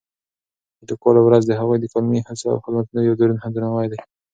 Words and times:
د 0.79 0.81
لیکوالو 0.89 1.21
ورځ 1.23 1.43
د 1.47 1.51
هغوی 1.59 1.77
د 1.79 1.85
قلمي 1.93 2.19
هڅو 2.27 2.47
او 2.53 2.61
خدمتونو 2.63 2.99
یو 3.07 3.17
دروند 3.19 3.51
درناوی 3.53 3.87
دی. 3.91 3.99